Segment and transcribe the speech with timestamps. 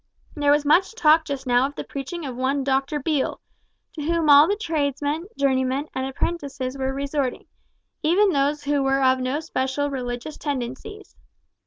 [0.33, 3.39] There was much talk just now of the preaching of one Doctor Beale,
[3.93, 7.45] to whom all the tradesmen, journeymen, and apprentices were resorting,
[8.01, 11.15] even those who were of no special religious tendencies.